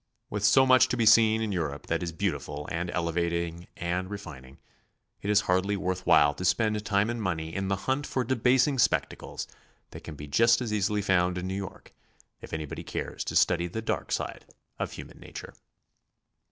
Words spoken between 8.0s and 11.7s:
for debasing spectacles that can be just as easily found in New